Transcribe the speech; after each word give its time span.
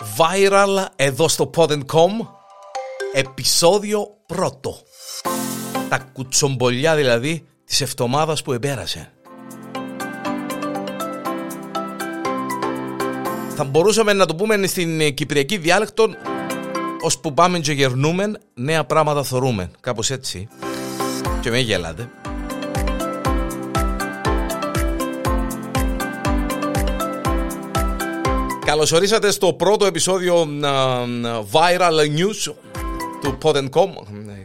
Viral 0.00 0.84
εδώ 0.96 1.28
στο 1.28 1.50
Pod.com 1.56 2.10
Επισόδιο 3.12 4.06
πρώτο. 4.26 4.76
Τα 5.88 5.98
κουτσομπολιά 6.12 6.94
δηλαδή 6.94 7.46
της 7.64 7.80
εβδομάδας 7.80 8.42
που 8.42 8.52
επέρασε. 8.52 9.12
Θα 13.56 13.64
μπορούσαμε 13.64 14.12
να 14.12 14.26
το 14.26 14.34
πούμε 14.34 14.66
στην 14.66 15.14
κυπριακή 15.14 15.56
διάλεκτο 15.56 16.08
ως 17.00 17.18
που 17.18 17.34
πάμε 17.34 17.58
και 17.58 17.72
γερνούμε 17.72 18.32
νέα 18.54 18.84
πράγματα 18.84 19.22
θωρούμε 19.22 19.70
Κάπως 19.80 20.10
έτσι. 20.10 20.48
Και 21.40 21.50
με 21.50 21.58
γελάτε 21.58 22.10
Καλώς 28.70 28.92
ορίσατε 28.92 29.30
στο 29.30 29.52
πρώτο 29.52 29.86
επεισόδιο 29.86 30.48
Viral 31.52 32.18
News 32.18 32.54
του 33.20 33.38
Pod.com 33.42 33.90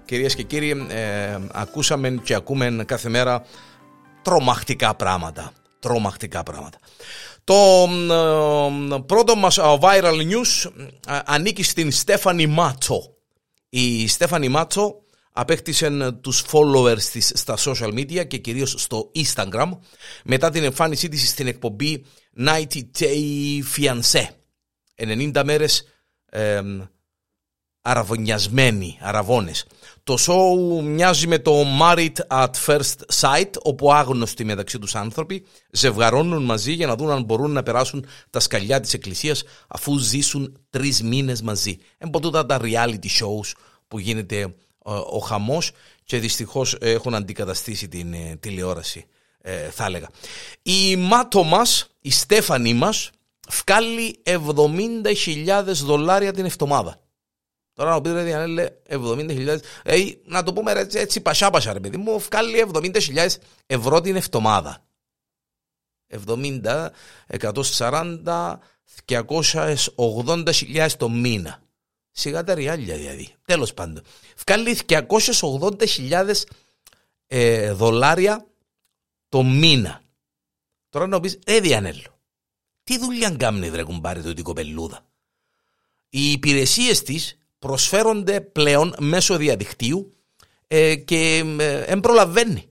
Κυρίες 0.06 0.36
και 0.36 0.44
κύριοι, 0.44 0.86
ε, 0.90 1.38
ακούσαμε 1.52 2.10
και 2.24 2.34
ακούμε 2.34 2.84
κάθε 2.86 3.10
μέρα 3.10 3.46
τρομακτικά 4.22 4.96
πράγματα. 4.96 5.52
Τρομακτικά 5.80 6.44
πράγματα. 6.44 6.78
Το 7.44 7.88
πρώτο 9.06 9.36
μας 9.36 9.60
viral 9.82 10.22
news 10.32 10.72
ανήκει 11.26 11.64
στην 11.64 11.92
Στέφανη 11.92 12.48
Μάτσο. 12.48 13.16
Η 13.70 14.08
Στέφανη 14.08 14.48
Μάτσο 14.48 14.96
απέκτησε 15.32 16.12
τους 16.22 16.44
followers 16.52 17.02
της 17.12 17.32
στα 17.36 17.58
social 17.58 17.94
media 17.94 18.28
και 18.28 18.38
κυρίως 18.38 18.74
στο 18.78 19.12
Instagram 19.16 19.78
μετά 20.24 20.50
την 20.50 20.64
εμφάνισή 20.64 21.10
της 21.10 21.30
στην 21.30 21.48
εκπομπή 21.48 22.06
90 22.38 22.90
Day 23.00 23.62
Fiancé. 23.76 24.28
90 24.96 25.44
μέρες 25.46 25.84
ε, 26.26 26.62
αραβωνιασμένοι, 27.82 28.98
αραβώνες. 29.02 29.66
Το 30.04 30.18
show 30.20 30.84
μοιάζει 30.84 31.28
με 31.28 31.40
το 31.40 31.64
Married 31.82 32.14
at 32.28 32.50
First 32.66 32.96
Sight, 33.20 33.50
όπου 33.64 33.94
άγνωστοι 33.94 34.44
μεταξύ 34.44 34.80
τους 34.80 34.96
άνθρωποι 34.96 35.46
ζευγαρώνουν 35.72 36.44
μαζί 36.44 36.72
για 36.72 36.88
να 36.88 36.96
δουν 36.96 37.12
αν 37.12 37.24
μπορούν 37.24 37.52
να 37.52 37.64
περάσουν 37.64 38.06
τα 38.30 38.40
σκαλιά 38.40 38.80
της 38.80 38.94
εκκλησίας 38.94 39.44
αφού 39.68 39.98
ζήσουν 39.98 40.58
τρεις 40.70 41.04
μήνες 41.04 41.42
μαζί. 41.42 41.78
Εμποτούτα 41.98 42.46
τα 42.46 42.60
reality 42.62 43.10
shows 43.20 43.52
που 43.88 44.00
γίνεται 44.00 44.40
ε, 44.40 44.50
ο 45.12 45.20
χαμός 45.20 45.72
και 46.04 46.20
δυστυχώς 46.20 46.78
έχουν 46.80 47.16
αντικαταστήσει 47.16 47.88
την 47.88 48.14
ε, 48.14 48.38
τηλεόραση 48.40 49.06
ε, 49.42 49.70
θα 49.70 49.86
έλεγα. 49.86 50.10
Η 50.62 50.96
μάτω 50.96 51.44
μας, 51.44 51.95
η 52.06 52.12
Στέφανη 52.12 52.74
μας, 52.74 53.10
βγάλει 53.50 54.22
70.000 54.26 55.64
δολάρια 55.66 56.34
την 56.34 56.46
εβδομάδα. 56.46 57.00
Τώρα 57.74 57.90
να 57.90 58.02
πείτε 58.02 58.34
αν 58.34 58.50
λέει 58.50 58.70
70.000, 58.90 59.58
ε, 59.84 60.04
να 60.26 60.44
το 60.44 60.54
πούμε 60.54 60.72
έτσι, 60.72 60.98
έτσι 60.98 61.22
πασά 61.22 61.50
πασά 61.50 61.74
ρε 61.74 61.80
παιδί 61.80 61.98
μου, 61.98 62.20
βγάλει 62.20 62.66
70.000 62.74 63.28
ευρώ 63.66 64.02
την 64.02 64.16
εβδομάδα. 64.16 64.84
70, 66.28 66.90
140, 67.40 68.60
280.000 69.06 70.88
το 70.98 71.10
μήνα. 71.10 71.62
Σιγά 72.12 72.44
τα 72.44 72.54
ριάλια 72.54 72.96
δηλαδή. 72.98 73.34
Τέλος 73.46 73.74
πάντων. 73.74 74.04
Βγάλει 74.46 74.78
280.000 74.88 76.32
ε, 77.28 77.72
δολάρια 77.72 78.46
το 79.30 79.44
μήνα. 79.44 80.04
Τώρα 80.96 81.08
να 81.08 81.20
πεις, 81.20 81.40
ε, 81.46 81.60
Διανέλο, 81.60 82.20
τι 82.84 82.98
δουλειά 82.98 83.30
κάνει 83.30 83.70
βρε 83.70 83.84
κουμπάρι 83.84 84.22
το 84.22 84.42
κοπελούδα; 84.42 85.06
Οι 86.10 86.32
υπηρεσίες 86.32 87.04
της 87.04 87.38
προσφέρονται 87.60 88.42
πλέον 88.42 88.96
μέσω 89.00 89.38
διαδικτύου 89.38 90.16
ε, 90.68 90.96
και 90.96 91.44
ε, 91.60 91.80
εμπρολαβαίνει. 91.80 92.70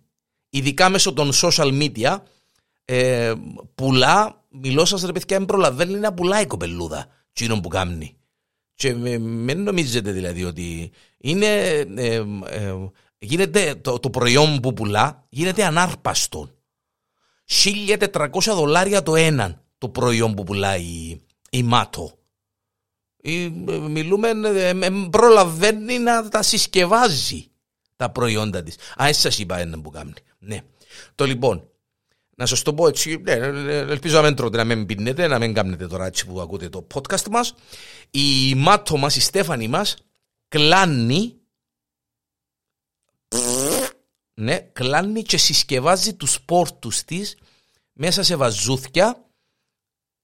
Ειδικά 0.50 0.88
μέσω 0.88 1.12
των 1.12 1.30
social 1.34 1.82
media 1.82 2.16
ε, 2.84 3.34
πουλά, 3.74 4.44
μιλώ 4.48 4.84
σας 4.84 5.02
ρε 5.02 5.12
παιδιά, 5.12 5.36
εμπρολαβαίνει 5.36 5.98
να 5.98 6.14
πουλάει 6.14 6.42
η 6.42 6.46
κοπελούδα 6.46 7.06
τσίνον 7.32 7.60
που 7.60 7.68
κάνει. 7.68 8.16
Και 8.74 8.94
μην 8.94 9.62
νομίζετε 9.62 10.12
δηλαδή 10.12 10.44
ότι 10.44 10.90
είναι, 11.18 11.46
ε, 11.96 12.24
ε, 12.46 12.74
γίνεται 13.18 13.74
το, 13.74 13.98
το 13.98 14.10
προϊόν 14.10 14.60
που 14.60 14.72
πουλά 14.72 15.26
γίνεται 15.28 15.64
ανάρπαστο. 15.64 16.50
1400 17.48 18.28
δολάρια 18.44 19.02
το 19.02 19.14
έναν 19.14 19.62
το 19.78 19.88
προϊόν 19.88 20.34
που 20.34 20.44
πουλάει 20.44 21.20
η 21.50 21.62
ΜΑΤΟ. 21.62 22.18
Μιλούμε, 23.88 24.30
προλαβαίνει 25.10 25.98
να 25.98 26.28
τα 26.28 26.42
συσκευάζει 26.42 27.48
τα 27.96 28.10
προϊόντα 28.10 28.62
της. 28.62 28.76
Α, 29.02 29.06
έτσι 29.06 29.20
σας 29.20 29.38
είπα 29.38 29.58
ένα 29.58 29.80
που 29.80 29.90
κάνει. 29.90 30.12
Ναι. 30.38 30.60
Το 31.14 31.24
λοιπόν, 31.24 31.68
να 32.36 32.46
σας 32.46 32.62
το 32.62 32.74
πω 32.74 32.88
έτσι, 32.88 33.16
ναι, 33.16 33.32
ελπίζω 33.32 34.16
να 34.16 34.26
μην 34.26 34.34
τρώτε, 34.34 34.56
να 34.56 34.64
μην 34.64 34.86
πίνετε, 34.86 35.26
να 35.26 35.38
μην 35.38 35.54
κάνετε 35.54 35.86
τώρα 35.86 36.06
έτσι 36.06 36.26
που 36.26 36.40
ακούτε 36.40 36.68
το 36.68 36.86
podcast 36.94 37.28
μας. 37.30 37.54
Η 38.10 38.54
Μάτο 38.54 38.96
μας, 38.96 39.16
η 39.16 39.20
Στέφανη 39.20 39.68
μας, 39.68 39.96
κλάνει 40.48 41.34
ναι, 44.34 44.58
κλάνει 44.58 45.22
και 45.22 45.36
συσκευάζει 45.36 46.14
τους 46.14 46.40
πόρτους 46.40 47.02
της 47.02 47.36
μέσα 47.92 48.22
σε 48.22 48.36
βαζούθια, 48.36 49.24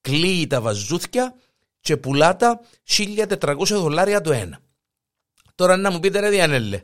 κλείει 0.00 0.46
τα 0.46 0.60
βαζούθια 0.60 1.34
και 1.80 1.96
πουλά 1.96 2.36
τα 2.36 2.60
1400 2.96 3.64
δολάρια 3.66 4.20
το 4.20 4.32
ένα. 4.32 4.60
Τώρα 5.54 5.76
να 5.76 5.90
μου 5.90 6.00
πείτε 6.00 6.20
ρε 6.20 6.28
Διανέλε, 6.28 6.82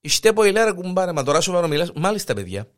είστε 0.00 0.32
πω 0.32 0.44
ηλέρα 0.44 0.72
κουμπάρε, 0.72 1.12
μα 1.12 1.22
τώρα 1.22 1.40
σοβαρό 1.40 1.68
μιλάς, 1.68 1.92
μάλιστα 1.94 2.34
παιδιά. 2.34 2.70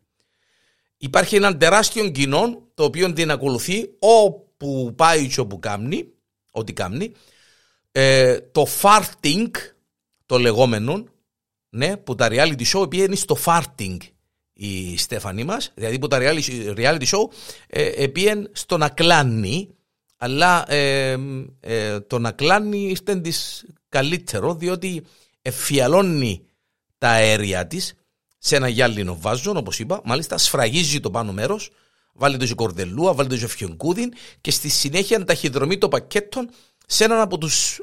Υπάρχει 0.97 1.37
ένα 1.37 1.57
τεράστιο 1.57 2.11
κοινό 2.11 2.69
το 2.75 2.85
οποίο 2.85 3.13
την 3.13 3.31
ακολουθεί 3.31 3.91
όπου 3.99 4.95
πάει 4.97 5.29
και 5.29 5.41
όπου 5.41 5.59
κάνει, 5.59 6.13
ό,τι 6.51 6.73
κάνει. 6.73 7.13
Ε, 7.93 8.41
το 8.41 8.67
farting, 8.83 9.51
το 10.27 10.39
λεγόμενο, 10.39 11.05
ναι, 11.75 11.97
που 11.97 12.15
τα 12.15 12.29
reality 12.31 12.65
show 12.75 12.91
πήγαινε 12.91 13.15
στο 13.15 13.37
farting 13.45 13.97
η 14.53 14.97
Στέφανη 14.97 15.45
μας, 15.45 15.71
δηλαδή 15.75 15.99
που 15.99 16.09
τα 16.09 16.19
reality 16.77 17.05
show 17.07 17.25
ε, 17.67 18.07
στο 18.53 18.77
να 18.77 18.89
κλάνει, 18.89 19.75
αλλά 20.17 20.73
ε, 20.73 21.17
ε, 21.61 22.01
το 22.01 22.19
να 22.19 22.33
κλάνει 22.33 22.79
ήταν 22.79 23.23
της 23.23 23.65
καλύτερο, 23.89 24.55
διότι 24.55 25.03
εφιαλώνει 25.43 26.47
τα 26.99 27.09
αέρια 27.09 27.67
της 27.67 27.95
σε 28.39 28.57
ένα 28.57 28.69
γυάλινο 28.69 29.17
βάζο, 29.21 29.53
όπως 29.57 29.79
είπα, 29.79 30.01
μάλιστα 30.05 30.39
σφραγίζει 30.39 31.01
το 31.01 31.11
πάνω 31.11 31.33
μέρος, 31.33 31.71
βάλει 32.13 32.37
το 32.37 32.47
σε 32.47 32.55
κορδελούα, 32.55 33.15
βάλει 33.15 33.29
το 33.29 33.37
σε 33.37 33.47
φιονκούδιν 33.47 34.13
και 34.41 34.51
στη 34.51 34.69
συνέχεια 34.69 35.25
ταχυδρομεί 35.25 35.79
το 35.79 35.89
πακέτο 35.89 36.47
σε 36.87 37.05
έναν 37.05 37.21
από 37.21 37.39
τους 37.39 37.79
ε, 37.79 37.83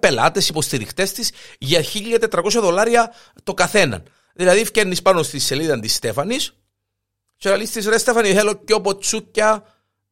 πελάτες, 0.00 0.48
υποστηριχτές 0.48 1.12
της 1.12 1.32
για 1.58 1.82
1400 1.82 2.60
δολάρια 2.60 3.14
το 3.42 3.54
καθέναν. 3.54 4.02
Δηλαδή, 4.34 4.64
φτιάχνεις 4.64 5.02
πάνω 5.02 5.22
στη 5.22 5.38
σελίδα 5.38 5.80
της 5.80 5.94
Στέφανης 5.94 6.56
και 7.36 7.56
λέει 7.56 7.68
τη 7.68 7.88
ρε 7.88 7.98
Στέφανη, 7.98 8.32
θέλω 8.32 8.54
και 8.54 8.80
ποτσούκια 8.80 9.64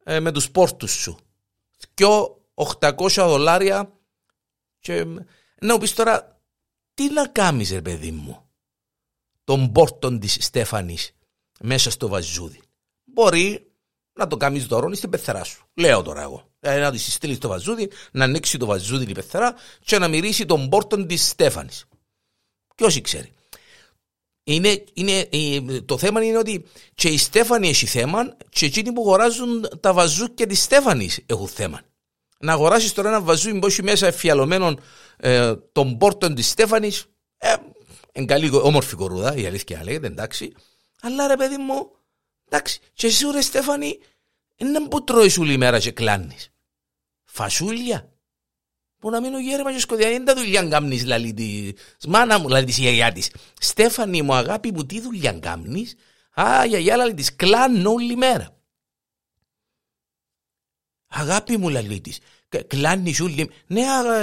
ε, 0.05 0.21
με 0.21 0.33
τους 0.33 0.51
πόρτους 0.51 0.93
σου. 0.93 1.19
Και 1.95 2.05
800 2.55 3.09
δολάρια. 3.09 3.93
Και 4.81 5.07
να 5.61 5.79
πεις 5.79 5.95
τώρα, 5.95 6.41
τι 6.95 7.13
να 7.13 7.27
κάνεις, 7.27 7.71
ρε 7.71 7.83
παιδί 7.83 8.11
μου, 8.11 8.49
των 9.45 9.73
πόρτων 9.73 10.21
της 10.21 10.37
Στέφανης 10.41 11.17
μέσα 11.61 11.91
στο 11.91 12.09
βαζούδι. 12.09 12.61
Μπορεί 13.05 13.70
να 14.21 14.27
το 14.27 14.37
κάνεις 14.37 14.67
δώρο 14.67 14.95
στην 14.95 15.11
πεθερά 15.11 15.45
σου. 15.45 15.65
Λέω 15.75 16.03
τώρα 16.03 16.23
εγώ. 16.23 16.49
Ε, 16.61 16.79
να 16.79 16.91
τη 16.91 16.99
στείλει 16.99 17.39
το 17.39 17.49
βαζούδι, 17.49 17.91
να 18.13 18.25
ανοίξει 18.25 18.59
το 18.59 18.67
βαζούδι 18.67 19.11
η 19.11 19.13
πεθερά 19.13 19.55
και 19.85 19.99
να 19.99 20.09
μυρίσει 20.09 20.47
τον 20.47 20.69
πόρτον 20.69 21.07
της 21.07 21.29
Στέφανης. 21.29 21.85
Και 22.75 22.85
όσοι 22.85 23.01
ξέρει. 23.01 23.33
Είναι, 24.45 24.85
είναι, 24.93 25.29
το 25.81 25.99
θέμα 25.99 26.25
είναι 26.25 26.39
ότι 26.39 26.65
και 26.95 27.09
η 27.09 27.19
Στέφανη 27.19 27.69
έχει 27.69 27.87
θέμα 27.87 28.37
και 28.49 28.67
εκείνοι 28.67 28.93
που 28.93 29.01
αγοράζουν 29.01 29.69
τα 29.81 29.93
βαζούκια 29.93 30.47
της 30.47 30.63
Στέφανης 30.63 31.21
έχουν 31.27 31.49
θέμα. 31.49 31.81
Να 32.39 32.53
αγοράσεις 32.53 32.93
τώρα 32.93 33.09
ένα 33.09 33.21
βαζούκι 33.21 33.59
που 33.59 33.67
έχει 33.67 33.83
μέσα 33.83 34.07
εφιαλωμένο 34.07 34.75
ε, 35.17 35.55
τον 35.73 35.99
πόρτον 35.99 36.35
της 36.35 36.49
Στέφανης, 36.49 37.05
ε, 37.39 37.55
είναι 38.13 38.27
καλή 38.27 38.51
όμορφη 38.53 38.95
κορούδα, 38.97 39.35
η 39.35 39.47
αλήθεια 39.47 39.81
λέγεται, 39.85 40.07
εντάξει. 40.07 40.53
Αλλά 41.03 41.27
ρε 41.27 41.37
παιδί 41.37 41.57
μου, 41.57 41.91
εντάξει, 42.49 42.81
και 42.93 43.07
εσύ 43.07 43.31
ρε 43.33 43.41
Στέφανη, 43.41 43.99
είναι 44.61 44.89
που 44.89 45.05
τρώεις 45.05 45.39
όλη 45.39 45.57
μέρα 45.57 45.79
και 45.79 45.91
κλάνεις. 45.91 46.51
Φασούλια. 47.25 48.13
Που 48.99 49.11
να 49.11 49.21
μείνω 49.21 49.39
γέρμα 49.39 49.73
και 49.73 49.79
σκοτεινά. 49.79 50.11
Είναι 50.11 50.25
τα 50.25 50.35
δουλειά 50.35 50.69
κάνεις 50.69 51.05
λαλή 51.05 51.35
της. 51.35 51.75
Μάνα 52.09 52.39
μου 52.39 52.49
λαλή 52.49 52.67
της 52.67 52.79
η 52.79 52.81
γιαγιά 52.81 53.13
της. 53.13 53.31
Στέφανη 53.61 54.23
μου 54.23 54.35
αγάπη 54.35 54.73
μου 54.73 54.87
τι 54.87 55.01
δουλειά 55.01 55.33
κάνεις. 55.33 55.95
Α, 56.35 56.65
η 56.65 56.69
γιαγιά 56.69 56.97
λαλή 56.97 57.15
της. 57.15 57.37
Κλάνω 57.37 57.91
όλη 57.91 58.17
μέρα. 58.17 58.57
Αγάπη 61.07 61.57
μου 61.57 61.69
λαλή 61.69 62.01
της. 62.01 62.19
Κλάνεις 62.67 63.21
όλη 63.21 63.51
Ναι, 63.67 63.81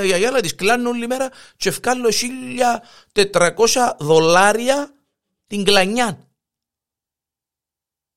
η 0.07 0.13
αγιάλα 0.13 0.41
της 0.41 0.55
κλάνει 0.55 0.85
όλη 0.85 1.07
μέρα 1.07 1.31
και 1.57 1.69
ευκάλλω 1.69 2.11
1400 3.13 3.95
δολάρια 3.99 4.93
την 5.47 5.63
κλανιά. 5.63 6.27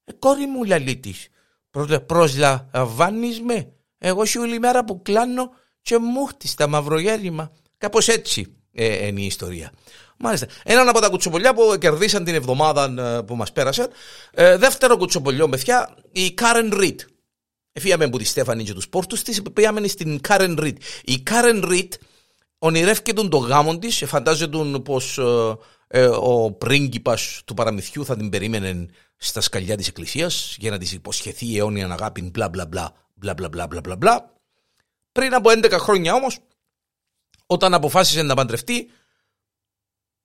Ε, 0.05 0.13
κόρη 0.13 0.47
μου 0.47 0.65
λαλή 0.65 0.97
της. 0.97 1.29
Προσλαμβάνεις 2.07 3.41
με. 3.41 3.73
Εγώ 3.99 4.25
σου 4.25 4.41
όλη 4.41 4.59
μέρα 4.59 4.85
που 4.85 5.03
κλάνω 5.03 5.51
και 5.83 5.99
μου 5.99 6.25
χτις 6.25 6.55
τα 6.55 6.67
μαυρογέρημα. 6.67 7.53
Κάπως 7.79 8.09
έτσι 8.09 8.55
ε, 8.73 9.07
είναι 9.07 9.21
η 9.21 9.27
ιστορία. 9.27 9.73
Μάλιστα. 10.17 10.47
Έναν 10.63 10.89
από 10.89 11.01
τα 11.01 11.09
κουτσοπολιά 11.09 11.55
που 11.55 11.77
κερδίσαν 11.79 12.25
την 12.25 12.35
εβδομάδα 12.35 13.17
ε, 13.19 13.23
που 13.23 13.37
μας 13.37 13.53
πέρασε. 13.53 13.89
Ε, 14.33 14.57
δεύτερο 14.57 14.97
κουτσοπολιό, 14.97 15.49
παιδιά, 15.49 15.97
η 16.13 16.35
Karen 16.41 16.73
Reed. 16.73 16.97
Εφύγαμε 17.73 18.05
από 18.05 18.19
τη 18.19 18.25
Στέφανη 18.25 18.65
και 18.65 18.73
τους 18.73 18.89
πόρτους 18.89 19.23
της, 19.23 19.43
πήγαμε 19.53 19.89
στην 19.89 20.21
Karen 20.29 20.59
Reed. 20.59 20.75
Η 21.05 21.23
Karen 21.31 21.65
Reed 21.65 21.89
ονειρεύκεται 22.59 23.29
τον 23.29 23.47
γάμο 23.47 23.79
της, 23.79 24.03
φαντάζεται 24.07 24.59
πως 24.85 25.19
ε, 25.87 26.07
ο 26.07 26.53
πρίγκιπας 26.53 27.43
του 27.45 27.55
παραμυθιού 27.55 28.05
θα 28.05 28.17
την 28.17 28.29
περίμενε 28.29 28.87
στα 29.23 29.41
σκαλιά 29.41 29.77
της 29.77 29.89
εκκλησίας 29.89 30.57
για 30.59 30.71
να 30.71 30.79
της 30.79 30.93
υποσχεθεί 30.93 31.57
αιώνια 31.57 31.87
αγάπη 31.87 32.23
μπλα 32.23 32.49
μπλα 32.49 32.67
μπλα 32.67 32.95
μπλα 33.15 33.35
μπλα 33.35 33.49
μπλα 33.49 33.67
μπλα 33.67 33.81
μπλα 33.81 33.97
μπλα. 33.97 34.35
Πριν 35.13 35.35
από 35.35 35.51
11 35.51 35.71
χρόνια 35.71 36.15
όμως, 36.15 36.39
όταν 37.47 37.75
αποφάσισε 37.75 38.23
να 38.23 38.35
παντρευτεί, 38.35 38.91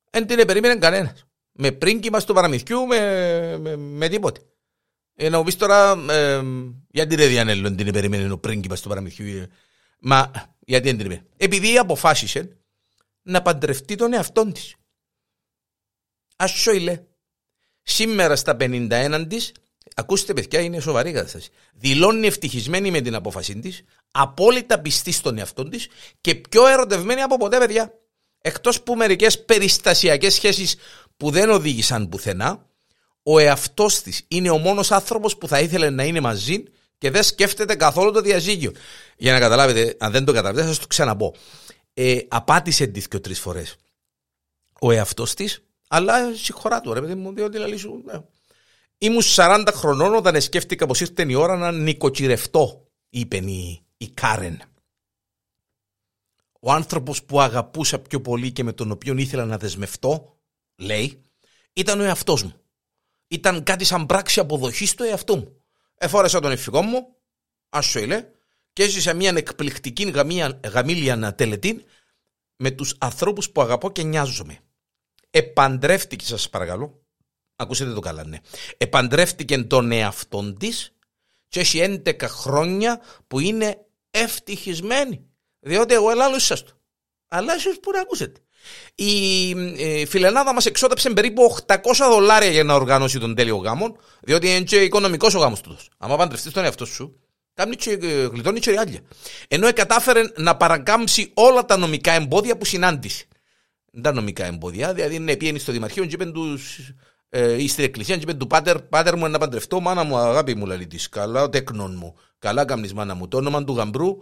δεν 0.09 0.27
την 0.27 0.45
περίμενε 0.45 0.75
κανένας. 0.75 1.25
Με 1.51 1.71
πρίγκιπα 1.71 2.21
του 2.21 2.33
παραμυθιού, 2.33 2.85
με, 2.85 3.57
με, 3.57 3.75
με 3.75 4.07
τίποτε. 4.07 4.41
Ε, 5.15 5.29
να 5.29 5.37
μου 5.37 5.43
πεις 5.43 5.55
τώρα, 5.55 6.05
ε, 6.09 6.41
γιατί 6.89 7.15
δεν 7.15 7.29
διανέλω 7.29 7.75
την 7.75 7.91
περίμενε 7.91 8.31
ο 8.31 8.37
πρίγκιπας 8.37 8.81
του 8.81 8.89
παραμυθιού. 8.89 9.47
Μα 9.99 10.31
γιατί 10.59 10.87
δεν 10.87 10.97
την 10.97 11.07
περίμενε. 11.07 11.29
Επειδή 11.37 11.77
αποφάσισε 11.77 12.57
να 13.21 13.41
παντρευτεί 13.41 13.95
τον 13.95 14.13
εαυτό 14.13 14.51
της. 14.51 14.75
Ασσόιλε. 16.35 17.03
Σήμερα 17.87 18.35
στα 18.35 18.57
51 18.59 19.25
της, 19.27 19.51
ακούστε 19.95 20.33
παιδιά, 20.33 20.59
είναι 20.59 20.79
σοβαρή 20.79 21.11
κατάσταση. 21.11 21.49
Δηλώνει 21.73 22.27
ευτυχισμένη 22.27 22.91
με 22.91 23.01
την 23.01 23.15
απόφαση 23.15 23.59
της, 23.59 23.83
απόλυτα 24.11 24.79
πιστή 24.79 25.11
στον 25.11 25.37
εαυτό 25.37 25.69
της 25.69 25.87
και 26.21 26.35
πιο 26.35 26.67
ερωτευμένη 26.67 27.21
από 27.21 27.37
ποτέ, 27.37 27.57
παιδιά. 27.57 27.93
Εκτός 28.41 28.81
που 28.81 28.95
μερικές 28.95 29.45
περιστασιακές 29.45 30.33
σχέσεις 30.33 30.75
που 31.17 31.31
δεν 31.31 31.49
οδήγησαν 31.49 32.09
πουθενά, 32.09 32.69
ο 33.23 33.39
εαυτός 33.39 34.01
της 34.01 34.25
είναι 34.27 34.49
ο 34.49 34.57
μόνος 34.57 34.91
άνθρωπος 34.91 35.37
που 35.37 35.47
θα 35.47 35.59
ήθελε 35.59 35.89
να 35.89 36.03
είναι 36.03 36.19
μαζί 36.19 36.63
και 36.97 37.09
δεν 37.11 37.23
σκέφτεται 37.23 37.75
καθόλου 37.75 38.11
το 38.11 38.21
διαζύγιο. 38.21 38.71
Για 39.17 39.33
να 39.33 39.39
καταλάβετε, 39.39 39.95
αν 39.99 40.11
δεν 40.11 40.25
το 40.25 40.33
καταλάβετε, 40.33 40.61
θα 40.61 40.67
σας 40.67 40.79
το 40.79 40.87
ξαναπώ. 40.87 41.35
Ε, 41.93 42.17
απάτησε 42.27 42.85
δύο-τρει 42.85 43.33
φορές. 43.33 43.75
Ο 44.79 44.91
εαυτός 44.91 45.33
της 45.33 45.63
αλλά 45.95 46.33
συγχωρά 46.33 46.81
του, 46.81 46.93
ρε 46.93 47.01
παιδί 47.01 47.15
μου, 47.15 47.33
διότι 47.33 47.57
λέει 47.57 47.77
σου. 47.77 48.01
Ναι. 48.05 48.13
Ήμουν 48.97 49.21
40 49.23 49.67
χρονών 49.73 50.15
όταν 50.15 50.41
σκέφτηκα 50.41 50.85
πως 50.85 50.99
ήρθε 51.01 51.25
η 51.27 51.33
ώρα 51.33 51.55
να 51.55 51.71
νοικοκυρευτώ, 51.71 52.87
είπε 53.09 53.37
η, 53.37 53.85
η 53.97 54.09
Κάρεν. 54.09 54.61
Ο 56.59 56.71
άνθρωπος 56.71 57.23
που 57.23 57.41
αγαπούσα 57.41 57.99
πιο 57.99 58.21
πολύ 58.21 58.51
και 58.51 58.63
με 58.63 58.73
τον 58.73 58.91
οποίο 58.91 59.17
ήθελα 59.17 59.45
να 59.45 59.57
δεσμευτώ, 59.57 60.37
λέει, 60.75 61.21
ήταν 61.73 61.99
ο 61.99 62.03
εαυτός 62.03 62.43
μου. 62.43 62.53
Ήταν 63.27 63.63
κάτι 63.63 63.83
σαν 63.85 64.05
πράξη 64.05 64.39
αποδοχής 64.39 64.95
του 64.95 65.03
εαυτού 65.03 65.37
μου. 65.37 65.61
Εφόρεσα 65.95 66.39
τον 66.39 66.51
εφηγό 66.51 66.81
μου, 66.81 67.15
άσο 67.69 67.99
ηλε, 67.99 68.27
και 68.73 68.83
έζησα 68.83 69.13
μια 69.13 69.33
εκπληκτική 69.35 70.13
γαμήλια 70.71 71.35
τελετή 71.35 71.83
με 72.55 72.71
τους 72.71 72.95
ανθρώπους 72.97 73.49
που 73.49 73.61
αγαπώ 73.61 73.91
και 73.91 74.03
νοιάζομαι 74.03 74.59
επαντρεύτηκε, 75.35 76.25
σας 76.25 76.49
παρακαλώ, 76.49 77.01
ακούσετε 77.55 77.93
το 77.93 77.99
καλά, 77.99 78.25
ναι, 78.25 78.37
επαντρεύτηκε 78.77 79.57
τον 79.57 79.91
εαυτόν 79.91 80.57
της 80.57 80.93
και 81.47 81.59
έχει 81.59 82.01
11 82.05 82.21
χρόνια 82.27 83.01
που 83.27 83.39
είναι 83.39 83.85
ευτυχισμένη. 84.11 85.25
Διότι 85.59 85.93
εγώ 85.93 86.11
ελάλουσα 86.11 86.55
το. 86.55 86.71
Αλλά 87.27 87.55
ίσω 87.55 87.79
που 87.79 87.91
να 87.91 87.99
ακούσετε. 87.99 88.39
Η 88.95 89.49
ε, 89.77 90.05
φιλενάδα 90.05 90.53
μας 90.53 90.65
εξόδεψε 90.65 91.09
περίπου 91.09 91.55
800 91.67 91.77
δολάρια 91.97 92.49
για 92.49 92.63
να 92.63 92.73
οργανώσει 92.73 93.19
τον 93.19 93.35
τέλειο 93.35 93.55
γάμο, 93.55 93.97
διότι 94.21 94.47
είναι 94.47 94.61
και 94.61 94.81
οικονομικός 94.81 95.33
ο 95.35 95.39
γάμος 95.39 95.61
του. 95.61 95.77
Αν 95.97 96.17
παντρευτεί 96.17 96.51
τον 96.51 96.63
εαυτό 96.63 96.85
σου, 96.85 97.19
κάνει 97.53 97.75
και, 97.75 97.91
ε, 97.91 98.25
γλιτώνει 98.25 98.59
και 98.59 98.71
ριάλια. 98.71 98.99
Ενώ 99.47 99.73
κατάφερε 99.73 100.21
να 100.35 100.57
παρακάμψει 100.57 101.31
όλα 101.33 101.65
τα 101.65 101.77
νομικά 101.77 102.11
εμπόδια 102.11 102.57
που 102.57 102.65
συνάντησε 102.65 103.27
τα 104.01 104.11
νομικά 104.13 104.45
εμπόδια. 104.45 104.93
Δηλαδή, 104.93 105.19
ναι, 105.19 105.35
πήγαινε 105.35 105.59
στο 105.59 105.71
Δημαρχείο 105.71 106.05
και 106.05 106.13
είπε 106.13 106.25
τους. 106.25 106.93
Ε, 107.29 107.63
ή 107.63 107.67
στην 107.67 107.83
εκκλησία 107.83 108.15
και 108.15 108.21
είπε 108.21 108.33
του 108.33 108.47
πάτερ, 108.47 108.81
πάτερ 108.81 109.17
μου 109.17 109.27
να 109.27 109.37
παντρευτώ, 109.37 109.79
μάνα 109.79 110.03
μου, 110.03 110.17
αγάπη 110.17 110.55
μου, 110.55 110.65
λαλή 110.65 110.87
της, 110.87 111.09
καλά, 111.09 111.43
ο 111.43 111.49
τέκνον 111.49 111.95
μου, 111.97 112.15
καλά 112.39 112.65
κάμνης 112.65 112.93
μάνα 112.93 113.13
μου, 113.13 113.27
το 113.27 113.37
όνομα 113.37 113.63
του 113.63 113.73
γαμπρού, 113.73 114.17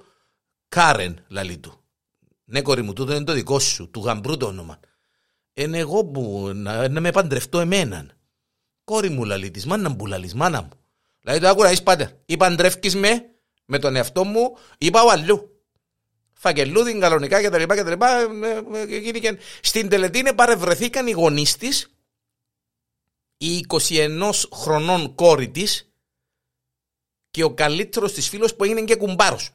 Κάρεν, 0.68 1.26
λαλή 1.28 1.58
του. 1.58 1.84
Ναι, 2.46 2.62
κορή 2.62 2.82
μου, 2.82 2.94
τούτο 2.94 3.16
είναι 3.16 3.24
το 3.24 3.34
δικό 3.34 3.60
σου, 3.60 3.90
του 3.90 4.00
γαμπρού 4.00 4.38
το 4.38 4.46
όνομα. 4.46 4.80
Είναι 5.54 5.78
εγώ 5.78 6.06
που 6.06 6.52
να, 6.56 6.88
να 6.88 7.00
με 7.00 7.12
παντρευτώ 7.12 7.60
εμέναν. 7.60 8.12
Κόρη 8.84 9.10
μου, 9.10 9.24
λαλή 9.26 9.52
της, 9.52 9.66
μάνα 9.66 9.90
μου, 9.90 10.06
λαλή, 10.06 10.32
μάνα 10.36 10.62
μου. 10.62 10.70
Δηλαδή, 11.22 11.42
το 11.42 11.48
άκουρα, 11.48 11.72
είσαι 11.72 11.82
πάτερ, 11.82 12.10
ή 12.26 12.38
παντρεύκεις 12.38 12.96
με, 12.96 13.26
με 13.66 13.80
τον 13.80 13.96
εαυτό 13.96 14.24
μου, 14.24 14.58
ή 14.78 14.92
πάω 14.92 15.08
αλλού 15.08 15.53
φακελούδιν, 16.44 17.00
κανονικά 17.00 17.42
κτλ. 17.44 17.64
κτλ. 17.64 17.92
Και 19.20 19.38
στην 19.62 19.90
τελετή 19.90 20.34
παρευρεθήκαν 20.36 21.08
οι 21.08 21.12
γονείς 21.12 21.58
της, 21.58 21.96
η 23.38 23.66
21 23.68 24.32
χρονών 24.54 25.16
κόρη 25.16 25.50
της 25.50 25.94
και 27.32 27.44
ο 27.44 27.54
καλύτερος 27.54 28.14
της 28.14 28.30
φίλος 28.30 28.56
που 28.56 28.64
έγινε 28.64 28.82
και 28.82 28.96
κουμπάρος. 28.96 29.50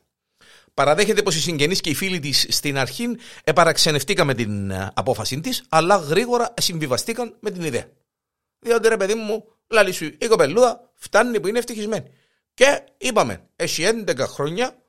Παραδέχεται 0.74 1.22
πως 1.22 1.34
οι 1.34 1.40
συγγενείς 1.40 1.80
και 1.80 1.90
οι 1.90 1.94
φίλοι 1.94 2.18
της 2.18 2.46
στην 2.48 2.78
αρχή 2.78 3.16
επαραξενευτήκαν 3.44 4.26
με 4.26 4.34
την 4.34 4.70
ε, 4.70 4.90
απόφαση 4.94 5.40
της, 5.40 5.64
αλλά 5.68 5.96
γρήγορα 5.96 6.54
συμβιβαστήκαν 6.60 7.36
με 7.40 7.50
την 7.50 7.62
ιδέα. 7.62 7.88
Διότι 8.58 8.88
ρε 8.88 8.96
παιδί 8.96 9.14
μου, 9.14 9.44
λαλή 9.66 9.92
σου 9.92 10.04
η 10.04 10.26
κοπελούδα 10.28 10.90
φτάνει 10.94 11.40
που 11.40 11.48
είναι 11.48 11.58
ευτυχισμένη. 11.58 12.10
Και 12.54 12.82
είπαμε, 12.98 13.48
έχει 13.56 14.04
11 14.06 14.18
χρόνια, 14.18 14.82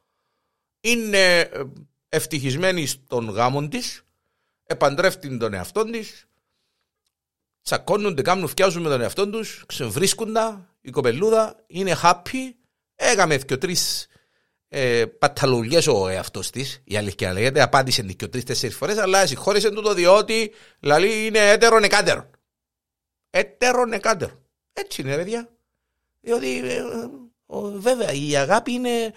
είναι 0.81 1.39
ε, 1.39 1.63
ευτυχισμένη 2.09 2.85
στον 2.85 3.29
γάμο 3.29 3.67
της, 3.67 4.03
επαντρεύτην 4.63 5.37
τον 5.37 5.53
εαυτό 5.53 5.83
της, 5.83 6.25
τσακώνονται, 7.61 8.21
κάνουν, 8.21 8.47
φτιάζουν 8.47 8.81
με 8.81 8.89
τον 8.89 9.01
εαυτό 9.01 9.29
τους, 9.29 9.63
ξεβρίσκονται, 9.67 10.67
η 10.81 10.89
κοπελούδα 10.89 11.63
είναι 11.67 11.97
happy, 12.03 12.53
έκαμε 12.95 13.37
και 13.37 13.57
τρεις 13.57 14.07
ε, 14.69 15.05
παταλουλιέ 15.05 15.81
ο 15.89 16.07
εαυτός 16.07 16.49
της, 16.49 16.81
η 16.83 16.97
αλήθεια 16.97 17.33
λέγεται, 17.33 17.61
απάντησε 17.61 18.01
και 18.01 18.27
τρει-τέσσερι 18.27 18.73
φορές, 18.73 18.97
αλλά 18.97 19.27
συγχώρησε 19.27 19.69
το 19.69 19.93
διότι 19.93 20.53
δηλαδή 20.79 21.25
είναι 21.25 21.49
έτερο 21.49 21.79
νεκάτερο. 21.79 22.29
Έτερο 23.29 23.85
νεκάτερο. 23.85 24.41
Έτσι 24.73 25.01
είναι, 25.01 25.15
παιδιά. 25.15 25.49
Διότι 26.21 26.57
ε, 26.69 26.83
βέβαια 27.77 28.11
η 28.11 28.35
αγάπη 28.35 28.71
είναι. 28.71 29.13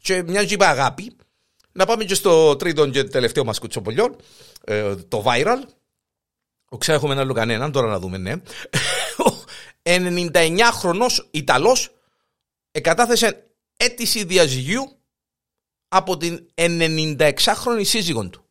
Και 0.00 0.22
μια 0.22 0.44
τζιπά 0.44 0.68
αγάπη, 0.68 1.16
να 1.74 1.86
πάμε 1.86 2.04
και 2.04 2.14
στο 2.14 2.56
τρίτο 2.56 2.90
και 2.90 3.04
τελευταίο 3.04 3.44
μας 3.44 3.58
κουτσοπολιό, 3.58 4.16
ε, 4.64 4.94
το 4.94 5.24
viral. 5.26 5.62
Ο 6.68 6.92
έχουμε 6.92 7.12
ένα 7.12 7.22
άλλο 7.22 7.32
κανέναν, 7.32 7.72
τώρα 7.72 7.88
να 7.88 7.98
δούμε, 7.98 8.18
ναι. 8.18 8.34
99χρονος 9.82 11.26
Ιταλός 11.30 11.94
εκατάθεσε 12.70 13.50
αίτηση 13.76 14.24
διαζυγίου 14.24 14.98
από 15.88 16.16
την 16.16 16.48
96χρονη 16.54 17.80
σύζυγον 17.80 18.30
του. 18.30 18.44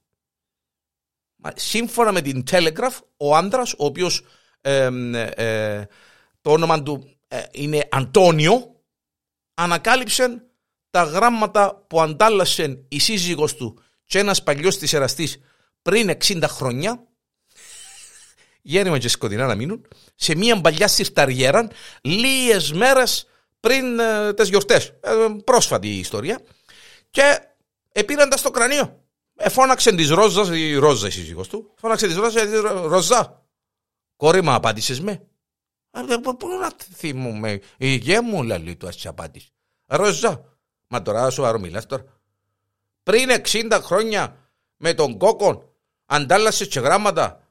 Σύμφωνα 1.55 2.11
με 2.11 2.21
την 2.21 2.43
Telegraph, 2.51 2.99
ο 3.17 3.35
άντρας, 3.35 3.73
ο 3.73 3.85
οποίος 3.85 4.21
ε, 4.61 4.89
ε, 5.35 5.85
το 6.41 6.51
όνομα 6.51 6.83
του 6.83 7.17
ε, 7.27 7.43
είναι 7.51 7.87
Αντώνιο, 7.91 8.81
ανακάλυψε 9.53 10.43
τα 10.93 11.03
γράμματα 11.03 11.85
που 11.87 12.01
αντάλλασε 12.01 12.85
η 12.87 12.99
σύζυγος 12.99 13.55
του 13.55 13.81
και 14.05 14.19
ένας 14.19 14.43
παλιός 14.43 14.77
της 14.77 14.93
εραστής 14.93 15.39
πριν 15.81 16.09
60 16.09 16.43
χρόνια, 16.47 17.07
γέρημα 18.61 18.97
και 18.97 19.07
σκοτεινά 19.07 19.45
να 19.45 19.55
μείνουν, 19.55 19.87
σε 20.15 20.35
μια 20.35 20.61
παλιά 20.61 20.87
συρταριέρα, 20.87 21.67
λίγες 22.01 22.71
μέρες 22.71 23.27
πριν 23.59 23.99
ε, 23.99 24.33
τις 24.33 24.49
γιορτές. 24.49 24.85
Ε, 24.85 25.13
πρόσφατη 25.43 25.87
η 25.87 25.99
ιστορία. 25.99 26.41
Και 27.09 27.39
επήραν 27.91 28.29
τας 28.29 28.39
στο 28.39 28.51
κρανίο. 28.51 29.03
Ε, 29.35 29.49
φώναξε 29.49 29.95
τη 29.95 30.03
Ρόζας, 30.03 30.49
η 30.49 30.75
Ρόζα 30.75 31.07
η 31.07 31.11
σύζυγος 31.11 31.47
του, 31.47 31.73
φώναξε 31.75 32.07
τη 32.07 32.13
Ρόζας, 32.13 32.43
η 32.43 32.59
Ρόζα, 32.85 33.45
κόρη 34.15 34.43
μου 34.43 34.51
απάντησες 34.51 34.99
με. 34.99 35.27
Πού 36.21 36.47
να 36.61 36.71
θυμούμε, 36.95 37.59
η 37.77 37.95
γέ 37.95 38.21
μου 38.21 38.43
λαλή 38.43 38.75
του 38.75 38.87
ας 38.87 39.05
απάντησε. 39.05 39.47
Ρόζα, 39.85 40.52
Μα 40.93 41.01
τώρα 41.01 41.29
σοβαρό 41.29 41.59
μιλάς 41.59 41.85
τώρα. 41.85 42.03
πριν 43.03 43.29
60 43.29 43.79
χρόνια 43.81 44.35
με 44.77 44.93
τον 44.93 45.17
κόκον 45.17 45.69
αντάλλασες 46.05 46.67
και 46.67 46.79
γράμματα 46.79 47.47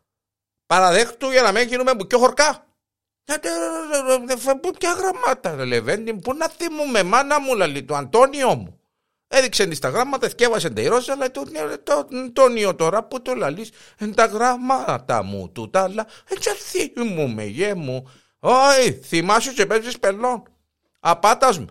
παραδέχτου 0.67 1.31
για 1.31 1.43
να 1.43 1.53
μην 1.53 1.69
γίνουμε 1.69 1.95
που 1.95 2.07
πιο 2.07 2.19
χορκά. 2.19 2.67
Γιατί 3.25 3.49
ποια 4.79 4.93
γραμμάτα, 4.93 5.65
Λεβέντη, 5.65 6.15
πού 6.15 6.35
να 6.35 6.49
θυμούμε, 6.49 7.03
μάνα 7.03 7.41
μου, 7.41 7.57
λαλή, 7.57 7.83
του 7.83 7.97
Αντώνιο 7.97 8.55
μου. 8.55 8.81
Έδειξε 9.29 9.67
τα 9.67 9.89
γράμματα, 9.89 10.29
θκεύασε 10.29 10.71
τα 10.71 10.81
ηρώσα, 10.81 11.13
αλλά 11.13 11.31
το, 11.31 11.43
το 11.83 11.93
Αντώνιο 11.93 12.75
τώρα 12.75 13.05
που 13.05 13.23
το 13.23 13.35
λαλείς, 13.35 13.71
εν 13.99 14.15
τα 14.15 14.25
γράμματα 14.25 15.23
μου, 15.23 15.51
του 15.53 15.71
τα 15.71 15.83
άλλα, 15.83 16.07
έτσι 16.29 16.51
θυμούμε, 16.51 17.45
γε 17.45 17.75
μου. 17.75 18.11
Όχι, 18.39 18.93
θυμάσαι 18.93 19.53
και 19.53 19.67
παίζεις 19.67 19.99
πελών. 19.99 20.43
Απάτας 21.01 21.59
με. 21.59 21.67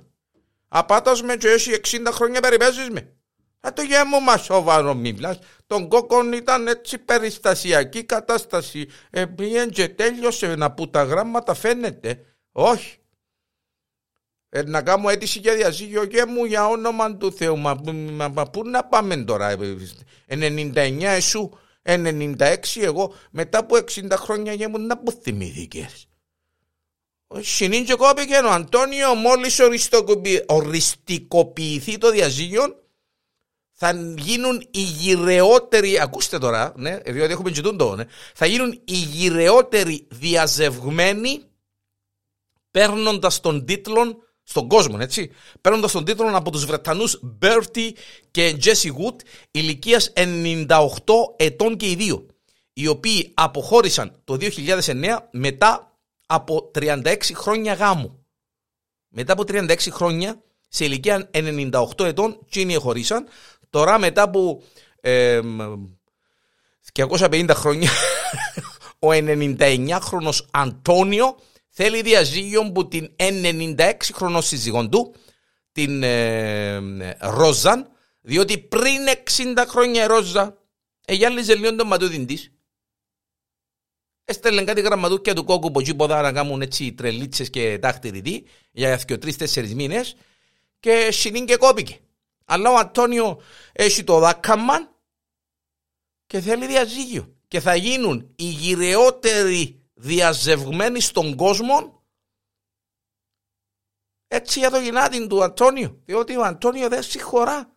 Απάτας 0.73 1.21
με 1.21 1.35
και 1.35 1.47
εσύ 1.47 1.79
60 1.83 2.07
χρόνια 2.11 2.39
περιπέζεις 2.39 2.89
με. 2.89 3.15
Θα 3.59 3.73
το 3.73 3.81
γέμο 3.81 4.19
μα 4.19 4.37
σοβαρό 4.37 4.93
μιλάς. 4.93 5.39
Τον 5.67 5.87
κόκκον 5.87 6.33
ήταν 6.33 6.67
έτσι 6.67 6.97
περιστασιακή 6.97 8.03
κατάσταση. 8.03 8.87
Ε, 9.09 9.25
και 9.71 9.87
τέλειωσε 9.87 10.55
να 10.55 10.71
που 10.71 10.89
τα 10.89 11.03
γράμματα 11.03 11.53
φαίνεται. 11.53 12.25
Όχι. 12.51 12.97
Ε, 14.49 14.61
να 14.63 14.81
κάνω 14.81 15.09
αίτηση 15.09 15.39
για 15.39 15.55
διαζύγιο 15.55 16.05
και 16.05 16.25
μου 16.25 16.45
για 16.45 16.67
όνομα 16.67 17.17
του 17.17 17.31
Θεού. 17.31 17.57
Μα, 17.57 17.81
μα, 18.11 18.27
μα 18.27 18.45
πού 18.45 18.67
να 18.67 18.83
πάμε 18.83 19.17
τώρα. 19.17 19.55
99 20.27 21.03
ες, 21.03 21.15
εσού, 21.15 21.57
96 21.83 22.55
εγώ. 22.75 23.13
Μετά 23.31 23.59
από 23.59 23.75
60 23.75 24.11
χρόνια 24.11 24.53
για 24.53 24.69
μου 24.69 24.79
να 24.79 24.97
που 24.97 25.11
θυμηθήκες. 25.11 26.10
Συνήν 27.39 27.85
και 27.85 27.93
κόπηκε 27.93 28.35
ο 28.35 28.49
Αντώνιο 28.49 29.15
μόλις 29.15 29.59
οριστικοποιηθεί 30.47 31.97
το 31.97 32.11
διαζύγιο 32.11 32.81
θα 33.83 34.15
γίνουν 34.17 34.67
οι 34.71 34.81
γυρεότεροι, 34.81 35.99
ακούστε 35.99 36.37
τώρα, 36.37 36.73
ναι, 36.75 36.97
διότι 36.97 37.31
έχουμε 37.31 37.51
και 37.51 37.61
το, 37.61 37.95
ναι, 37.95 38.05
θα 38.35 38.45
γίνουν 38.45 38.81
οι 38.85 38.95
γυρεότεροι 38.95 40.07
διαζευγμένοι 40.11 41.43
παίρνοντας 42.71 43.39
τον 43.39 43.65
τίτλο 43.65 44.23
στον 44.43 44.67
κόσμο, 44.67 44.97
έτσι. 44.99 45.31
Παίρνοντας 45.61 45.91
τον 45.91 46.05
τίτλο 46.05 46.29
από 46.33 46.51
τους 46.51 46.65
Βρετανούς 46.65 47.19
Μπέρτι 47.21 47.95
και 48.31 48.55
Τζέσι 48.59 48.87
Γουτ, 48.87 49.21
ηλικίας 49.51 50.13
98 50.15 50.87
ετών 51.35 51.77
και 51.77 51.89
οι 51.89 51.95
δύο, 51.95 52.25
οι 52.73 52.87
οποίοι 52.87 53.31
αποχώρησαν 53.33 54.21
το 54.23 54.37
2009 54.39 55.29
μετά 55.31 55.90
από 56.33 56.71
36 56.75 57.17
χρόνια 57.33 57.73
γάμου. 57.73 58.25
Μετά 59.07 59.33
από 59.33 59.43
36 59.47 59.77
χρόνια, 59.89 60.41
σε 60.67 60.85
ηλικία 60.85 61.29
98 61.33 61.83
ετών, 61.99 62.45
τσίνοι 62.49 62.73
εχωρίσαν, 62.73 63.27
Τώρα 63.71 63.99
μετά 63.99 64.21
από 64.21 64.61
ε, 65.01 65.39
250 66.93 67.49
χρόνια 67.53 67.89
ο 69.05 69.09
99χρονος 69.11 70.39
Αντώνιο 70.51 71.37
θέλει 71.69 72.01
διαζύγιο 72.01 72.71
που 72.71 72.87
την 72.87 73.15
96χρονο 73.17 74.39
σύζυγον 74.41 74.89
του 74.89 75.15
την 75.71 76.03
ε, 76.03 77.17
Ρόζαν 77.19 77.87
διότι 78.21 78.57
πριν 78.57 78.99
60 79.57 79.63
χρόνια 79.67 80.03
η 80.03 80.07
Ρόζα 80.07 80.57
εγιάλιζε 81.05 81.55
λίγο 81.55 81.75
τον 81.75 81.87
ματούδιν 81.87 82.25
της 82.25 82.51
Έστελνε 84.31 84.63
κάτι 84.63 84.81
γραμματούκια 84.81 85.35
του 85.35 85.43
κόκκου 85.43 85.71
που 85.71 85.79
εκεί 85.79 85.95
ποδά 85.95 86.21
να 86.21 86.31
κάνουν 86.31 86.61
έτσι 86.61 86.93
τρελίτσες 86.93 87.49
και 87.49 87.79
τάχτηριδί 87.79 88.45
για 88.71 88.97
και 88.97 89.17
τρεις-τέσσερις 89.17 89.75
μήνες 89.75 90.15
και 90.79 91.11
συνήν 91.11 91.45
και 91.45 91.55
κόπηκε. 91.55 91.99
Αλλά 92.45 92.71
ο 92.71 92.75
Αντώνιο 92.75 93.41
έχει 93.71 94.03
το 94.03 94.19
δάκαμαν 94.19 94.95
και 96.27 96.39
θέλει 96.39 96.67
διαζύγιο. 96.67 97.35
Και 97.47 97.59
θα 97.59 97.75
γίνουν 97.75 98.33
οι 98.35 98.43
γυρεότεροι 98.43 99.81
διαζευγμένοι 99.93 100.99
στον 100.99 101.35
κόσμο 101.35 102.03
έτσι 104.27 104.59
για 104.59 104.69
το 104.69 104.79
γυνάτι 104.79 105.27
του 105.27 105.43
Αντώνιο. 105.43 106.01
Διότι 106.05 106.37
ο 106.37 106.43
Αντώνιο 106.43 106.89
δεν 106.89 107.03
συγχωρά. 107.03 107.73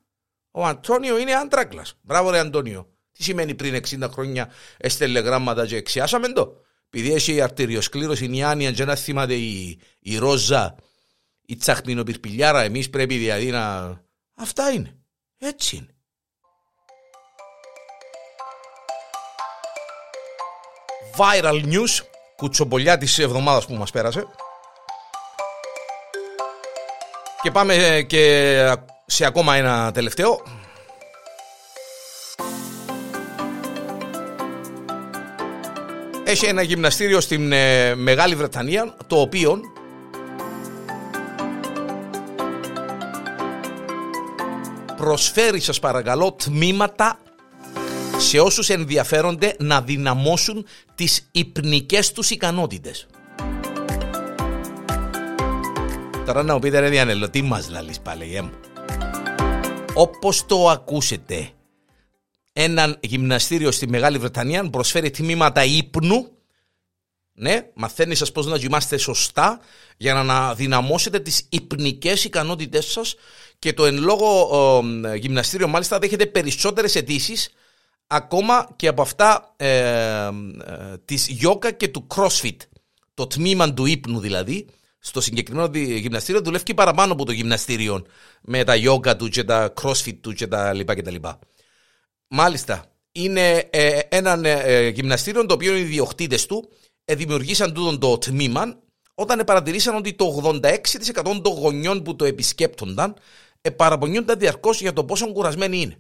Ο 0.50 0.64
Αντώνιο 0.64 1.18
είναι 1.18 1.34
άντρακλας. 1.34 1.99
Μπράβο 2.02 2.30
ρε 2.30 2.38
Αντώνιο. 2.38 2.93
Τι 3.16 3.23
σημαίνει 3.23 3.54
πριν 3.54 3.83
60 4.04 4.09
χρόνια 4.12 4.52
έστελε 4.76 5.21
γράμματα 5.21 5.66
και 5.66 5.76
εξιάσαμε 5.76 6.28
το; 6.28 6.56
Επειδή 6.87 7.12
έχει 7.12 7.40
αρτηριοσκλήρωση 7.40 8.28
η 8.37 8.42
άνοια 8.42 8.73
και 8.73 8.85
να 8.85 8.94
θυμάται 8.94 9.35
η, 9.35 9.80
η 9.99 10.18
Ρόζα, 10.18 10.75
η 11.47 11.56
τσαχμινοπυρπηλιάρα, 11.56 12.62
εμείς 12.62 12.90
πρέπει 12.90 13.16
δηλαδή 13.16 13.50
να 13.50 14.02
Αυτά 14.37 14.71
είναι. 14.71 14.97
Έτσι 15.38 15.76
είναι. 15.76 15.88
Viral 21.16 21.64
news, 21.64 22.04
κουτσομπολιά 22.37 22.99
της 22.99 23.18
εβδομάδας 23.18 23.66
που 23.66 23.75
μας 23.75 23.90
πέρασε. 23.90 24.26
Και 27.42 27.50
πάμε 27.50 28.04
και 28.09 28.76
σε 29.06 29.25
ακόμα 29.25 29.56
ένα 29.56 29.92
τελευταίο. 29.92 30.42
Έχει 36.34 36.46
ένα 36.46 36.62
γυμναστήριο 36.62 37.20
στην 37.20 37.52
ε, 37.52 37.94
Μεγάλη 37.94 38.34
Βρετανία, 38.34 38.96
το 39.06 39.20
οποίο 39.20 39.60
προσφέρει 44.96 45.60
σας 45.60 45.78
παρακαλώ 45.78 46.32
τμήματα 46.32 47.18
σε 48.18 48.40
όσους 48.40 48.68
ενδιαφέρονται 48.68 49.56
να 49.58 49.80
δυναμώσουν 49.80 50.66
τις 50.94 51.28
υπνικές 51.32 52.12
τους 52.12 52.30
ικανότητες. 52.30 53.06
Τώρα 56.26 56.42
να 56.42 56.52
μου 56.52 56.58
πείτε 56.58 56.78
ρε 56.78 56.88
Διανέλο, 56.88 57.30
τι 57.30 57.42
μας 57.42 57.68
λαλείς 57.70 58.00
πάλι, 58.00 58.36
ε; 58.36 58.50
Όπως 59.94 60.46
το 60.46 60.68
ακούσετε, 60.68 61.48
έναν 62.56 62.99
γυμναστήριο 63.00 63.70
στη 63.70 63.88
Μεγάλη 63.88 64.18
Βρετανία 64.18 64.70
προσφέρει 64.70 65.11
τμήματα 65.11 65.64
ύπνου 65.64 66.28
ναι, 67.37 67.70
μαθαίνεις 67.75 68.18
σα 68.18 68.32
πώς 68.32 68.46
να 68.46 68.58
κοιμάστε 68.58 68.96
σωστά 68.96 69.61
για 69.96 70.14
να 70.14 70.54
δυναμώσετε 70.54 71.20
τις 71.20 71.46
υπνικές 71.49 72.25
ικανότητές 72.25 72.87
σας 72.87 73.14
και 73.58 73.73
το 73.73 73.84
εν 73.84 73.99
λόγω 73.99 74.50
γυμναστήριο 75.16 75.68
μάλιστα 75.68 75.99
δέχεται 75.99 76.26
περισσότερες 76.26 76.96
αιτήσεις 76.96 77.50
ακόμα 78.06 78.68
και 78.76 78.88
από 78.88 79.02
αυτά 79.02 79.54
ε, 79.56 79.68
ε, 79.68 80.30
της 81.04 81.28
γιόκα 81.28 81.70
και 81.70 81.88
του 81.88 82.06
crossfit. 82.14 82.56
Το 83.14 83.26
τμήμα 83.26 83.75
του 83.75 83.87
ύπνου 83.87 84.20
δηλαδή, 84.20 84.66
στο 84.99 85.20
συγκεκριμένο 85.20 85.70
γυμναστήριο 85.75 86.40
δουλεύει 86.40 86.64
και 86.64 86.75
παραπάνω 86.75 87.12
από 87.12 87.25
το 87.25 87.32
γυμναστήριο 87.32 88.06
με 88.42 88.64
τα 88.64 88.75
γιόκα 88.75 89.16
του 89.16 89.28
και 89.28 89.44
τα 89.44 89.73
crossfit 89.82 90.16
του 90.20 90.32
και 90.32 90.46
τα 90.46 90.73
λοιπά 90.73 90.94
και 90.94 91.02
τα 91.02 91.11
λοιπά. 91.11 91.38
Μάλιστα, 92.36 92.84
είναι 93.12 93.68
ε, 93.70 93.98
ένα 94.08 94.48
ε, 94.48 94.88
γυμναστήριο 94.88 95.46
το 95.46 95.54
οποίο 95.54 95.76
οι 95.76 95.82
διοκτήτε 95.82 96.38
του 96.48 96.68
δημιουργήσαν 97.04 97.72
τούτο 97.74 97.98
το 97.98 98.18
τμήμα 98.18 98.78
όταν 99.14 99.44
παρατηρήσαν 99.44 99.96
ότι 99.96 100.14
το 100.14 100.58
86% 100.62 101.40
των 101.42 101.52
γονιών 101.52 102.02
που 102.02 102.16
το 102.16 102.24
επισκέπτονταν 102.24 103.16
παραπονιούνταν 103.76 104.38
διαρκώς 104.38 104.80
για 104.80 104.92
το 104.92 105.04
πόσο 105.04 105.32
κουρασμένοι 105.32 105.80
είναι. 105.80 105.98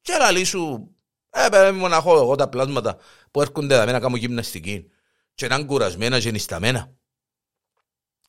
Και 0.00 0.16
λαλή 0.18 0.44
σου, 0.44 0.90
ε, 1.30 1.48
παιδί 1.50 1.78
μου 1.78 1.88
να 1.88 1.96
έχω 1.96 2.16
εγώ 2.16 2.34
τα 2.34 2.48
πλάσματα 2.48 2.98
που 3.30 3.40
έρχονται 3.40 3.74
εδώ 3.74 3.92
να 3.92 4.00
κάνω 4.00 4.16
γυμναστική 4.16 4.90
και 5.34 5.48
να 5.48 5.54
είναι 5.54 5.64
κουρασμένα 5.64 6.20
και 6.20 6.30
νησταμένα. 6.30 6.92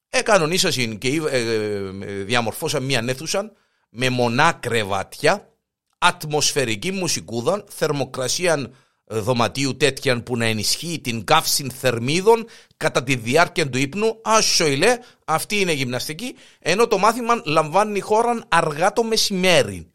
Ε, 0.10 0.22
κανονίσασαν 0.22 0.98
και 0.98 1.22
ε, 1.30 1.40
ε, 1.40 2.24
διαμορφώσαν 2.24 2.84
μια 2.84 3.02
νέθουσα 3.02 3.52
με 3.90 4.10
μονά 4.10 4.52
κρεβάτια, 4.52 5.52
ατμοσφαιρική 5.98 6.92
μουσικούδα, 6.92 7.64
θερμοκρασία 7.70 8.72
δωματίου 9.08 9.78
τέτοια 9.78 10.24
που 10.24 10.38
να 10.38 10.46
ενισχύει 10.46 11.00
την 11.00 11.24
καύση 11.24 11.68
θερμίδων 11.74 12.48
κατά 12.78 13.04
τη 13.04 13.16
διάρκεια 13.16 13.70
του 13.70 13.78
ύπνου. 13.78 14.20
Ασοηλέ, 14.24 14.98
αυτή 15.26 15.60
είναι 15.60 15.72
γυμναστική, 15.72 16.36
ενώ 16.60 16.88
το 16.88 16.98
μάθημα 16.98 17.42
λαμβάνει 17.46 18.00
χώρα 18.00 18.44
αργά 18.48 18.94
το 18.94 19.04
μεσημέρι. 19.04 19.92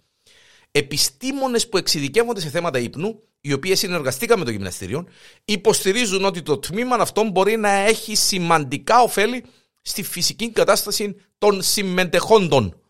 Επιστήμονες 0.70 1.68
που 1.68 1.76
εξειδικεύονται 1.76 2.40
σε 2.40 2.48
θέματα 2.48 2.78
ύπνου, 2.78 3.22
οι 3.40 3.52
οποίες 3.52 3.78
συνεργαστήκαν 3.78 4.38
με 4.38 4.44
το 4.44 4.50
γυμναστήριο, 4.50 5.06
υποστηρίζουν 5.44 6.24
ότι 6.24 6.42
το 6.42 6.58
τμήμα 6.58 6.96
αυτό 6.96 7.24
μπορεί 7.24 7.56
να 7.56 7.70
έχει 7.70 8.14
σημαντικά 8.14 9.00
ωφέλη 9.00 9.44
στη 9.82 10.02
φυσική 10.02 10.50
κατάσταση 10.50 11.16
των 11.38 11.62
συμμετεχόντων. 11.62 12.81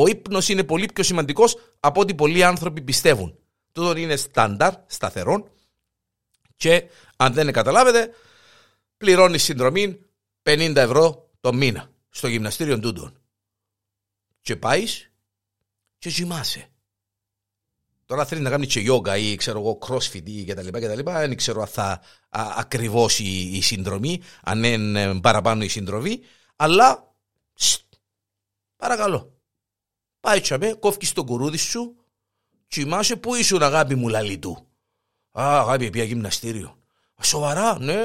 Ο 0.00 0.06
ύπνος 0.06 0.48
είναι 0.48 0.64
πολύ 0.64 0.86
πιο 0.94 1.04
σημαντικός 1.04 1.56
από 1.80 2.00
ό,τι 2.00 2.14
πολλοί 2.14 2.44
άνθρωποι 2.44 2.82
πιστεύουν. 2.82 3.38
Τούτο 3.72 3.96
είναι 3.96 4.16
στάνταρ, 4.16 4.74
σταθερό 4.86 5.48
και 6.56 6.84
αν 7.16 7.32
δεν 7.32 7.52
καταλάβετε, 7.52 8.10
πληρώνεις 8.96 9.42
συνδρομή 9.42 10.00
50 10.42 10.72
ευρώ 10.76 11.30
το 11.40 11.52
μήνα 11.52 11.90
στο 12.10 12.28
γυμναστήριο 12.28 12.78
τούτο. 12.78 13.12
Και 14.40 14.56
πάεις 14.56 15.10
και 15.98 16.10
κοιμάσαι. 16.10 16.68
Τώρα 18.04 18.24
θέλει 18.24 18.40
να 18.40 18.50
κάνει 18.50 18.66
και 18.66 18.86
yoga 18.90 19.18
ή 19.18 19.34
ξέρω 19.34 19.58
εγώ 19.58 19.78
crossfit 19.86 20.22
ή 20.24 20.44
κτλ. 20.44 20.68
κτλ. 20.68 21.02
Δεν 21.02 21.36
ξέρω 21.36 21.60
αν 21.60 21.66
θα 21.66 22.02
ακριβώς 22.32 23.18
η, 23.18 23.56
η 23.56 23.60
συνδρομή, 23.60 24.20
αν 24.42 24.64
είναι 24.64 25.20
παραπάνω 25.20 25.64
η 25.64 25.68
συντροφή, 25.68 26.20
αλλά 26.56 27.14
σ, 27.54 27.76
παρακαλώ. 28.76 29.37
Πάει 30.28 30.40
τσαμέ, 30.40 30.72
κόφει 30.72 31.12
το 31.12 31.24
κουρούδι 31.24 31.56
σου, 31.56 31.96
τσιμάσαι 32.68 33.16
που 33.16 33.34
ήσουν 33.34 33.62
αγάπη 33.62 33.94
μου 33.94 34.08
λαλή 34.08 34.38
του. 34.38 34.66
Α, 35.38 35.60
αγάπη, 35.60 35.90
πια 35.90 36.04
γυμναστήριο. 36.04 36.78
Σοβαρά, 37.22 37.78
ναι, 37.78 37.96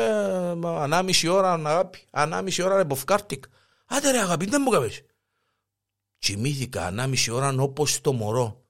ανάμιση 0.67 1.27
ώρα 1.27 1.53
αγάπη, 1.53 2.07
ανάμιση 2.11 2.61
ώρα 2.61 2.75
ρε 2.75 2.83
μποφκάρτικ. 2.83 3.43
Άντε 3.85 4.11
ρε 4.11 4.19
αγάπη, 4.19 4.45
δεν 4.45 4.61
μου 4.65 4.69
καβες. 4.69 5.01
Τσιμήθηκα 6.19 6.85
ανάμιση 6.85 7.31
ώρα 7.31 7.55
όπως 7.57 8.01
το 8.01 8.13
μωρό. 8.13 8.65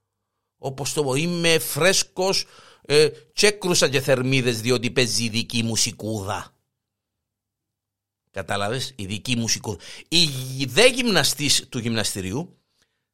Όπως 0.58 0.94
το 0.94 1.04
μωρό. 1.04 1.16
Είμαι 1.16 1.60
φρέσκος 1.60 2.46
ε, 2.82 3.10
τσέκρουσα 3.34 3.90
και 3.90 4.02
θερμίδες 4.02 4.62
διότι 4.62 4.92
παίζει 4.92 5.24
η 5.24 5.30
δική 5.30 5.64
μου 5.64 5.76
σικούδα. 5.76 6.56
Κατάλαβες, 8.32 8.94
η 8.96 9.06
δική 9.06 9.36
μου 9.36 9.48
σικούδα. 9.48 9.78
Οι 10.08 10.66
δε 10.66 10.88
γυμναστής 10.88 11.68
του 11.70 11.80
γυμναστηρίου 11.80 12.58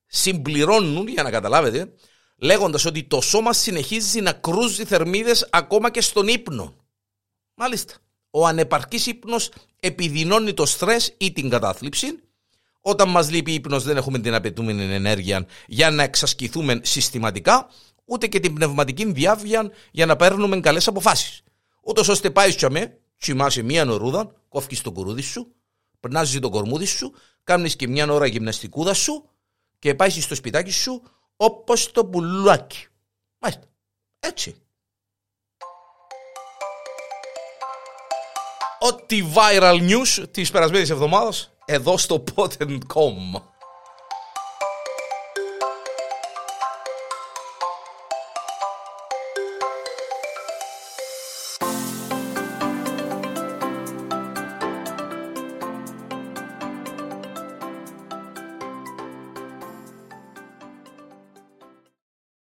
συμπληρώνουν, 0.10 1.08
για 1.08 1.24
να 1.24 1.32
καταλάβετε, 1.32 1.94
λέγοντας 2.38 2.86
ότι 2.86 3.04
το 3.04 3.22
σώμα 3.22 3.54
συνεχίζει 3.54 4.22
να 4.22 4.32
κρούζει 4.32 4.86
θερμίδες 4.86 5.48
ακόμα 5.50 5.92
και 5.92 6.02
στον 6.02 6.28
ύπνο. 6.28 6.74
Μάλιστα. 7.54 7.94
Ο 8.32 8.48
ανεπαρκής 8.48 9.06
ύπνος 9.08 9.52
επιδεινώνει 9.80 10.54
το 10.54 10.66
στρες 10.66 11.14
ή 11.18 11.32
την 11.32 11.50
κατάθλιψη. 11.50 12.20
Όταν 12.82 13.10
μας 13.10 13.32
λείπει 13.32 13.54
ύπνος 13.54 13.84
δεν 13.84 13.98
έχουμε 13.98 14.20
την 14.20 14.34
απαιτούμενη 14.34 14.94
ενέργεια 14.94 15.46
για 15.68 15.92
να 15.92 16.04
εξασκηθούμε 16.04 16.80
συστηματικά, 16.84 17.70
ούτε 18.06 18.28
και 18.28 18.40
την 18.40 18.54
πνευματική 18.54 19.12
διάβια 19.12 19.72
για 19.92 20.06
να 20.06 20.16
παίρνουμε 20.16 20.60
καλές 20.60 20.88
αποφάσεις. 20.88 21.42
Ούτως 21.84 22.08
ώστε 22.08 22.30
πάει 22.32 22.54
τσαμέ, 22.54 23.00
τσιμάσαι 23.18 23.62
μία 23.62 23.86
νορούδα, 23.86 24.36
κόφκεις 24.50 24.82
το 24.82 24.92
κουρούδι 24.92 25.22
σου, 25.22 25.56
περνάζει 26.00 26.40
το 26.40 26.50
κορμούδι 26.50 26.86
σου, 26.86 27.14
κάνεις 27.44 27.76
και 27.76 27.88
μια 27.88 28.12
ώρα 28.12 28.26
γυμναστικούδα 28.26 28.94
σου 28.94 29.30
και 29.80 29.96
πάει 29.96 30.10
στο 30.10 30.36
σπιτάκι 30.36 30.72
σου 30.72 31.04
όπως 31.36 31.92
το 31.92 32.06
πουλάκι. 32.06 32.88
Μάλιστα. 33.40 33.64
Έτσι. 34.20 34.62
Ό,τι 38.80 39.24
viral 39.36 39.90
news 39.90 40.26
της 40.32 40.52
περασμένης 40.52 40.90
εβδομάδας 40.90 41.54
εδώ 41.66 41.98
στο 41.98 42.24
Pot.com. 42.36 43.42